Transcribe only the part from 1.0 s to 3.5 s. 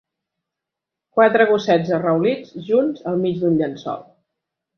quatre gossets arraulits junts al mig